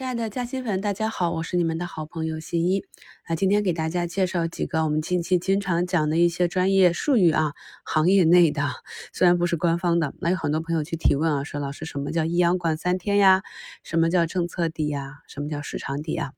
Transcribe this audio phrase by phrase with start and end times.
[0.00, 2.82] 亲爱的嘉兴粉，大家好，我是你们的好朋友新一
[3.26, 3.36] 啊。
[3.36, 7.52] 今天给大家介绍几个我们近期经常讲的一些专业术语啊，
[7.84, 8.62] 行业内的，
[9.12, 10.14] 虽然不是官方的。
[10.18, 13.42] 那有很多朋友去提问啊，说老师什么叫一阳管三天呀？
[13.82, 15.18] 什么叫政策底呀？
[15.28, 16.32] 什么叫市场底啊？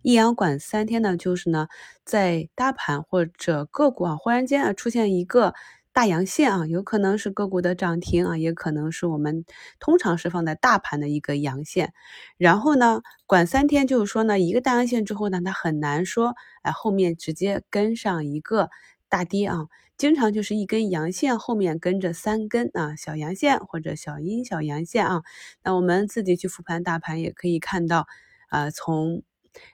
[0.00, 1.68] 一阳管三天呢，就是呢，
[2.06, 5.52] 在大盘或者个股啊，忽然间啊出现一个。
[5.92, 9.44] 大阳线啊，有可能是个股的涨停啊，也可能是我们
[9.78, 11.92] 通常是放在大盘的一个阳线。
[12.38, 18.70] 然后呢，管三天就是说呢，一个大阳线之后呢，它很难说哎后面直接跟上一个
[19.08, 19.66] 大跌啊，
[19.98, 25.22] 经常就是一根阳线后面跟着三根啊小阳线或者小阴小阳线啊。
[25.62, 28.06] 那我们自己去复盘大盘也可以看到
[28.48, 29.22] 啊，从。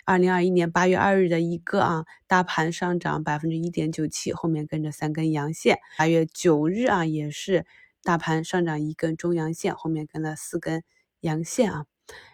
[0.04, 5.78] 二零二一年八月二日的一个啊，大盘上涨百分之一点九七，后面跟着三根阳线。
[5.96, 7.66] 八月九日啊，也是
[8.02, 10.82] 大盘上涨一根中阳线，后面跟了四根
[11.20, 11.86] 阳线啊。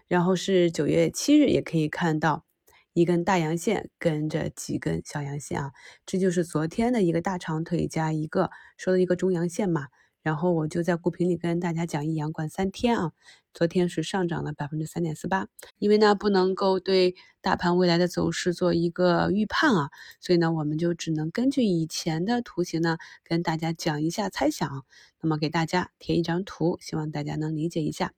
[0.07, 2.45] 然后是九月七日，也可以看到
[2.93, 5.73] 一根大阳线跟着几根小阳线啊，
[6.07, 9.89] 这就是昨天的一个大长腿加一个说的一个中阳线嘛。
[10.23, 13.13] 然后我就在股评里跟大家讲一阳管三天啊，
[13.55, 15.47] 昨天是上涨了百分之三点四八，
[15.79, 24.85] 因为呢不能够对大盘未来的走势做一个预判啊，所以呢我们就只能根据以前的图形呢跟大家讲一下猜想，
[25.23, 28.13] 那么给大家贴一张图，希望大家能理解一下。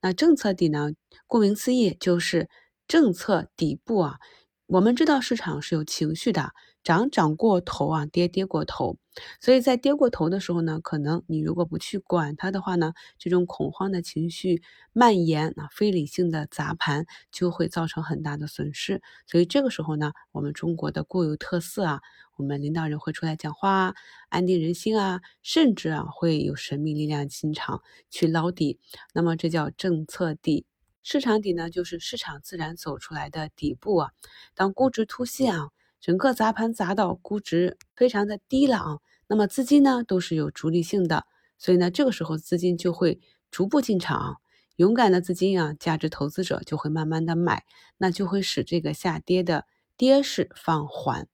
[0.00, 0.92] 那政策底呢，
[1.26, 2.48] 顾名思义就是
[2.86, 4.18] 政策底部啊，
[4.66, 6.52] 我们知道市场是有情绪的。
[6.84, 8.96] 涨涨过头啊，跌跌过头，
[9.40, 19.02] 所以在跌过头的时候呢，可能你如果不去管它的话呢，这种恐慌的情绪蔓延啊，非理性的砸盘就会造成很大的损失。
[19.26, 22.00] 所以这个时候呢，我们中国的固有特色啊，
[22.36, 23.94] 我们领导人会出来讲话啊，
[24.28, 28.78] 安定人心啊，甚至啊会有神秘力量进场去捞底。
[29.14, 30.66] 那么这叫政策底，
[31.02, 34.10] 市场底呢，就是市场自然走出来的底部啊。
[34.54, 35.70] 当估值突现啊。
[35.98, 38.98] 整个砸盘砸到估值非常的低了啊，
[39.28, 41.26] 那么资金呢都是有逐利性的，
[41.58, 44.36] 所以呢这个时候资金就会逐步进场，
[44.76, 47.64] 勇敢的资金啊，价值投资者就会慢慢的买，
[47.98, 49.64] 那就会使这个下跌的
[49.96, 51.28] 跌势放缓，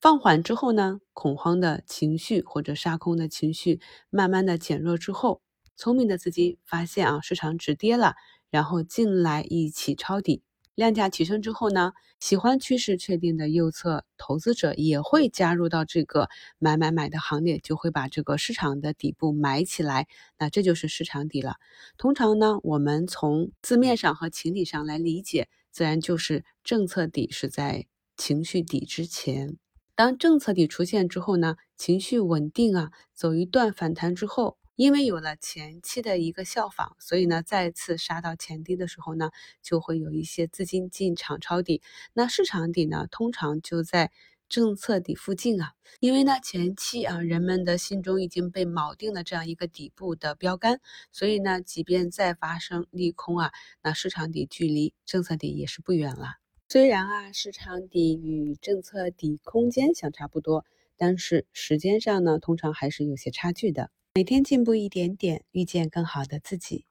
[0.00, 3.80] 放缓之后呢，恐慌的情绪或者杀空的情绪
[4.10, 5.40] 慢慢的减弱之后，
[5.76, 8.14] 聪明的资金发现啊市场止跌了，
[8.50, 10.42] 然后进来一起抄底。
[10.78, 16.28] 量价提升之后呢，喜欢趋势确定的右侧投资者也会加入到这个
[16.60, 20.06] 买买买的行列，就会把这个市场的底部买起来。
[20.38, 21.56] 那这就是市场底了。
[21.96, 27.86] 通常呢，我们从字面上和情理上来理解，自然就是政策底是在
[28.16, 29.56] 情绪底之前。
[29.96, 34.56] 当政策底出现之后呢，情绪稳定啊，走一段反弹之后。
[34.78, 41.82] 因为有了前期的一个效仿，所以呢，再次杀到前低的时候呢，就会有一些资金进场抄底。
[42.12, 44.12] 那市场底呢，通常就在
[44.48, 45.72] 政策底附近啊。
[45.98, 50.80] 因为呢，前期啊，人们的心中已经被锚定了这样一个底部的标杆，
[51.10, 53.50] 所以呢，即便再发生利空啊，
[53.82, 56.36] 那市场底距离政策底也是不远了。
[56.68, 60.64] 虽然啊，市场底与政策底空间相差不多，
[60.96, 63.90] 但是时间上呢，通常还是有些差距的。
[64.18, 66.84] 每天进步一点点，遇见更好的自己。